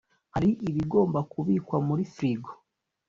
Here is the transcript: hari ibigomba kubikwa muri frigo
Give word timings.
hari 0.33 0.49
ibigomba 0.69 1.19
kubikwa 1.31 1.77
muri 1.87 2.03
frigo 2.13 2.51